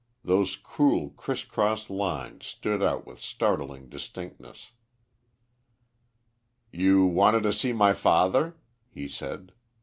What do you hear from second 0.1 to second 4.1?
Those cruel criss cross lines stood out with startling